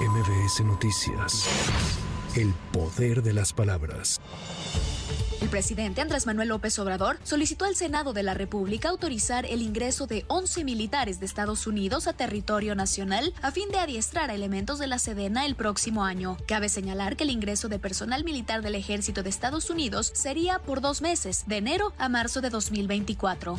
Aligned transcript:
MBS 0.00 0.62
Noticias. 0.62 1.48
El 2.34 2.52
poder 2.70 3.22
de 3.22 3.32
las 3.32 3.54
palabras. 3.54 4.20
El 5.40 5.48
presidente 5.48 6.02
Andrés 6.02 6.26
Manuel 6.26 6.50
López 6.50 6.78
Obrador 6.78 7.18
solicitó 7.22 7.64
al 7.64 7.76
Senado 7.76 8.12
de 8.12 8.22
la 8.22 8.34
República 8.34 8.90
autorizar 8.90 9.46
el 9.46 9.62
ingreso 9.62 10.06
de 10.06 10.26
11 10.28 10.64
militares 10.64 11.18
de 11.18 11.24
Estados 11.24 11.66
Unidos 11.66 12.08
a 12.08 12.12
territorio 12.12 12.74
nacional 12.74 13.32
a 13.40 13.50
fin 13.52 13.70
de 13.70 13.78
adiestrar 13.78 14.28
a 14.28 14.34
elementos 14.34 14.78
de 14.78 14.86
la 14.86 14.98
Sedena 14.98 15.46
el 15.46 15.56
próximo 15.56 16.04
año. 16.04 16.36
Cabe 16.46 16.68
señalar 16.68 17.16
que 17.16 17.24
el 17.24 17.30
ingreso 17.30 17.70
de 17.70 17.78
personal 17.78 18.22
militar 18.22 18.60
del 18.60 18.74
ejército 18.74 19.22
de 19.22 19.30
Estados 19.30 19.70
Unidos 19.70 20.12
sería 20.14 20.58
por 20.58 20.82
dos 20.82 21.00
meses, 21.00 21.44
de 21.46 21.56
enero 21.56 21.94
a 21.96 22.10
marzo 22.10 22.42
de 22.42 22.50
2024. 22.50 23.56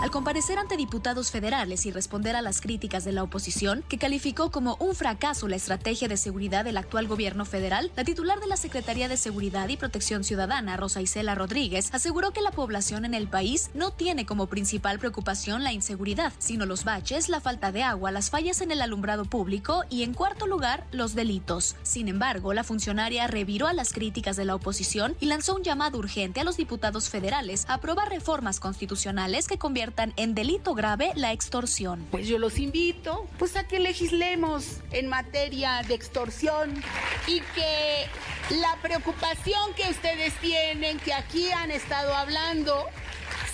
Al 0.00 0.10
comparecer 0.10 0.58
ante 0.58 0.78
diputados 0.78 1.30
federales 1.30 1.84
y 1.84 1.90
responder 1.90 2.34
a 2.34 2.40
las 2.40 2.62
críticas 2.62 3.04
de 3.04 3.12
la 3.12 3.22
oposición, 3.22 3.84
que 3.86 3.98
calificó 3.98 4.50
como 4.50 4.76
un 4.80 4.94
fracaso 4.94 5.46
la 5.46 5.56
estrategia 5.56 6.08
de 6.08 6.16
seguridad 6.16 6.64
del 6.64 6.78
actual 6.78 7.06
gobierno 7.06 7.44
federal, 7.44 7.92
la 7.96 8.04
titular 8.04 8.40
de 8.40 8.46
la 8.46 8.56
Secretaría 8.56 9.08
de 9.08 9.18
Seguridad 9.18 9.68
y 9.68 9.76
Protección 9.76 10.24
Ciudadana, 10.24 10.78
Rosa 10.78 11.02
Isela 11.02 11.34
Rodríguez, 11.34 11.90
aseguró 11.92 12.30
que 12.30 12.40
la 12.40 12.50
población 12.50 13.04
en 13.04 13.12
el 13.12 13.28
país 13.28 13.68
no 13.74 13.90
tiene 13.92 14.24
como 14.24 14.46
principal 14.46 14.98
preocupación 14.98 15.64
la 15.64 15.74
inseguridad, 15.74 16.32
sino 16.38 16.64
los 16.64 16.84
baches, 16.84 17.28
la 17.28 17.42
falta 17.42 17.70
de 17.70 17.82
agua, 17.82 18.10
las 18.10 18.30
fallas 18.30 18.62
en 18.62 18.70
el 18.70 18.80
alumbrado 18.80 19.26
público 19.26 19.84
y, 19.90 20.02
en 20.02 20.14
cuarto 20.14 20.46
lugar, 20.46 20.86
los 20.92 21.14
delitos. 21.14 21.76
Sin 21.82 22.08
embargo, 22.08 22.54
la 22.54 22.64
funcionaria 22.64 23.26
reviró 23.26 23.66
a 23.66 23.74
las 23.74 23.92
críticas 23.92 24.36
de 24.36 24.46
la 24.46 24.54
oposición 24.54 25.14
y 25.20 25.26
lanzó 25.26 25.56
un 25.56 25.62
llamado 25.62 25.98
urgente 25.98 26.40
a 26.40 26.44
los 26.44 26.56
diputados 26.56 27.10
federales 27.10 27.66
a 27.68 27.74
aprobar 27.74 28.08
reformas 28.08 28.60
constitucionales 28.60 29.46
que 29.46 29.58
conviertan 29.58 29.89
en 30.16 30.34
delito 30.34 30.74
grave 30.74 31.12
la 31.14 31.32
extorsión. 31.32 32.06
Pues 32.10 32.26
yo 32.26 32.38
los 32.38 32.58
invito 32.58 33.26
pues 33.38 33.56
a 33.56 33.66
que 33.66 33.78
legislemos 33.78 34.78
en 34.92 35.08
materia 35.08 35.82
de 35.86 35.94
extorsión 35.94 36.82
y 37.26 37.40
que 37.40 38.06
la 38.56 38.76
preocupación 38.82 39.74
que 39.74 39.90
ustedes 39.90 40.34
tienen, 40.40 40.98
que 40.98 41.12
aquí 41.12 41.50
han 41.50 41.70
estado 41.70 42.14
hablando, 42.14 42.86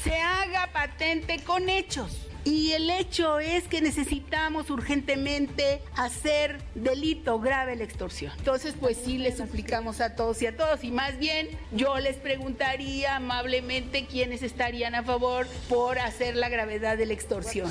se 0.02 0.16
haga 0.20 0.68
patente 0.72 1.42
con 1.44 1.68
hechos 1.68 2.25
y 2.46 2.72
el 2.72 2.88
hecho 2.90 3.40
es 3.40 3.64
que 3.64 3.80
necesitamos 3.80 4.70
urgentemente 4.70 5.82
hacer 5.96 6.62
delito 6.76 7.40
grave 7.40 7.74
la 7.74 7.82
extorsión. 7.82 8.32
Entonces, 8.38 8.76
pues 8.78 8.96
sí, 9.04 9.18
les 9.18 9.38
suplicamos 9.38 10.00
a 10.00 10.14
todos 10.14 10.40
y 10.42 10.46
a 10.46 10.56
todos. 10.56 10.84
Y 10.84 10.92
más 10.92 11.18
bien, 11.18 11.48
yo 11.72 11.98
les 11.98 12.16
preguntaría 12.16 13.16
amablemente 13.16 14.06
quiénes 14.06 14.44
estarían 14.44 14.94
a 14.94 15.02
favor 15.02 15.48
por 15.68 15.98
hacer 15.98 16.36
la 16.36 16.48
gravedad 16.48 16.96
de 16.96 17.06
la 17.06 17.14
extorsión. 17.14 17.68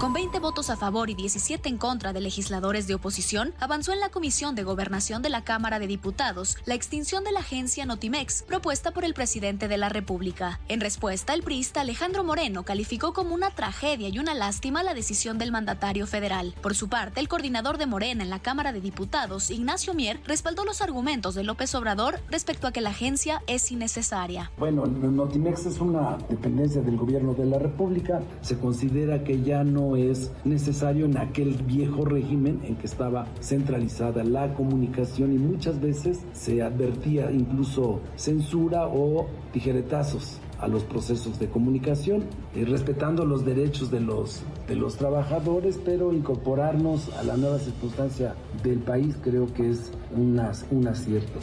Con 0.00 0.14
20 0.14 0.38
votos 0.38 0.70
a 0.70 0.78
favor 0.78 1.10
y 1.10 1.14
17 1.14 1.68
en 1.68 1.76
contra 1.76 2.14
de 2.14 2.22
legisladores 2.22 2.86
de 2.86 2.94
oposición, 2.94 3.52
avanzó 3.60 3.92
en 3.92 4.00
la 4.00 4.08
Comisión 4.08 4.54
de 4.54 4.62
Gobernación 4.62 5.20
de 5.20 5.28
la 5.28 5.44
Cámara 5.44 5.78
de 5.78 5.86
Diputados 5.86 6.56
la 6.64 6.74
extinción 6.74 7.22
de 7.22 7.32
la 7.32 7.40
agencia 7.40 7.84
Notimex, 7.84 8.44
propuesta 8.44 8.92
por 8.92 9.04
el 9.04 9.12
presidente 9.12 9.68
de 9.68 9.76
la 9.76 9.90
República. 9.90 10.58
En 10.68 10.80
respuesta, 10.80 11.34
el 11.34 11.42
priista 11.42 11.82
Alejandro 11.82 12.24
Moreno 12.24 12.64
calificó 12.64 13.12
como 13.12 13.34
una 13.34 13.50
tragedia 13.50 13.89
y 13.98 14.20
una 14.20 14.34
lástima 14.34 14.84
la 14.84 14.94
decisión 14.94 15.36
del 15.36 15.50
mandatario 15.50 16.06
federal. 16.06 16.54
Por 16.62 16.76
su 16.76 16.88
parte, 16.88 17.18
el 17.18 17.26
coordinador 17.26 17.76
de 17.76 17.86
Morena 17.86 18.22
en 18.22 18.30
la 18.30 18.38
Cámara 18.38 18.72
de 18.72 18.80
Diputados, 18.80 19.50
Ignacio 19.50 19.94
Mier, 19.94 20.20
respaldó 20.26 20.64
los 20.64 20.80
argumentos 20.80 21.34
de 21.34 21.42
López 21.42 21.74
Obrador 21.74 22.20
respecto 22.30 22.68
a 22.68 22.72
que 22.72 22.82
la 22.82 22.90
agencia 22.90 23.42
es 23.48 23.72
innecesaria. 23.72 24.52
Bueno, 24.58 24.86
Notimex 24.86 25.66
es 25.66 25.80
una 25.80 26.18
dependencia 26.28 26.82
del 26.82 26.96
gobierno 26.96 27.34
de 27.34 27.46
la 27.46 27.58
República. 27.58 28.20
Se 28.42 28.56
considera 28.58 29.24
que 29.24 29.42
ya 29.42 29.64
no 29.64 29.96
es 29.96 30.30
necesario 30.44 31.06
en 31.06 31.18
aquel 31.18 31.54
viejo 31.64 32.04
régimen 32.04 32.60
en 32.62 32.76
que 32.76 32.86
estaba 32.86 33.26
centralizada 33.40 34.22
la 34.22 34.54
comunicación 34.54 35.32
y 35.32 35.38
muchas 35.38 35.80
veces 35.80 36.20
se 36.32 36.62
advertía 36.62 37.32
incluso 37.32 38.00
censura 38.14 38.86
o 38.86 39.26
tijeretazos 39.52 40.38
a 40.60 40.68
los 40.68 40.84
procesos 40.84 41.38
de 41.38 41.48
comunicación, 41.48 42.24
eh, 42.54 42.64
respetando 42.64 43.24
los 43.24 43.44
derechos 43.44 43.90
de 43.90 44.00
los, 44.00 44.42
de 44.68 44.76
los 44.76 44.96
trabajadores, 44.96 45.78
pero 45.84 46.12
incorporarnos 46.12 47.08
a 47.16 47.22
la 47.22 47.36
nueva 47.36 47.58
circunstancia 47.58 48.34
del 48.62 48.78
país 48.80 49.16
creo 49.22 49.52
que 49.52 49.70
es 49.70 49.90
un 50.16 50.38
acierto. 50.86 51.40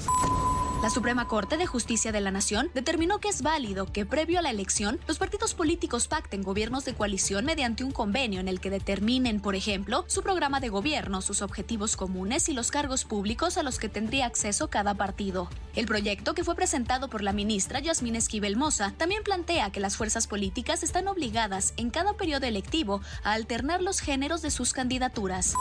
La 0.87 0.93
Suprema 0.93 1.27
Corte 1.27 1.57
de 1.57 1.67
Justicia 1.67 2.13
de 2.13 2.21
la 2.21 2.31
Nación 2.31 2.71
determinó 2.73 3.19
que 3.19 3.27
es 3.27 3.41
válido 3.41 3.91
que 3.91 4.05
previo 4.05 4.39
a 4.39 4.41
la 4.41 4.51
elección 4.51 5.01
los 5.05 5.17
partidos 5.17 5.53
políticos 5.53 6.07
pacten 6.07 6.43
gobiernos 6.43 6.85
de 6.85 6.93
coalición 6.93 7.43
mediante 7.43 7.83
un 7.83 7.91
convenio 7.91 8.39
en 8.39 8.47
el 8.47 8.61
que 8.61 8.69
determinen, 8.69 9.41
por 9.41 9.55
ejemplo, 9.55 10.05
su 10.07 10.23
programa 10.23 10.61
de 10.61 10.69
gobierno, 10.69 11.21
sus 11.21 11.41
objetivos 11.41 11.97
comunes 11.97 12.47
y 12.47 12.53
los 12.53 12.71
cargos 12.71 13.03
públicos 13.03 13.57
a 13.57 13.63
los 13.63 13.79
que 13.79 13.89
tendría 13.89 14.27
acceso 14.27 14.69
cada 14.69 14.93
partido. 14.93 15.49
El 15.75 15.87
proyecto, 15.87 16.33
que 16.33 16.45
fue 16.45 16.55
presentado 16.55 17.09
por 17.09 17.21
la 17.21 17.33
ministra 17.33 17.81
Yasmín 17.81 18.15
Esquivel 18.15 18.55
Moza, 18.55 18.93
también 18.95 19.23
plantea 19.23 19.73
que 19.73 19.81
las 19.81 19.97
fuerzas 19.97 20.25
políticas 20.25 20.83
están 20.83 21.09
obligadas 21.09 21.73
en 21.75 21.89
cada 21.89 22.13
periodo 22.13 22.45
electivo 22.45 23.01
a 23.25 23.33
alternar 23.33 23.81
los 23.81 23.99
géneros 23.99 24.41
de 24.41 24.51
sus 24.51 24.71
candidaturas. 24.71 25.53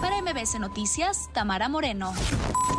Para 0.00 0.20
MBS 0.20 0.58
Noticias, 0.58 1.32
Tamara 1.32 1.68
Moreno. 1.68 2.12